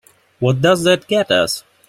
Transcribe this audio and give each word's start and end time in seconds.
What 0.39 0.59
does 0.61 0.81
that 0.85 1.05
get 1.05 1.29
us? 1.29 1.63